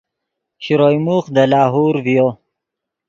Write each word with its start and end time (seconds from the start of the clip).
شروئے 0.63 0.97
موخ 1.05 1.25
دے 1.35 1.43
لاہور 1.51 1.93
ڤیو 2.05 2.27